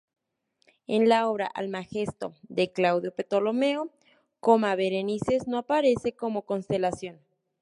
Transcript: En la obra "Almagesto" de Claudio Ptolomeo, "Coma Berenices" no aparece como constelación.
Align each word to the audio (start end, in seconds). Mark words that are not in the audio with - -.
En 0.87 1.09
la 1.09 1.29
obra 1.29 1.45
"Almagesto" 1.45 2.33
de 2.49 2.71
Claudio 2.71 3.13
Ptolomeo, 3.13 3.91
"Coma 4.39 4.73
Berenices" 4.73 5.47
no 5.47 5.59
aparece 5.59 6.13
como 6.13 6.41
constelación. 6.41 7.19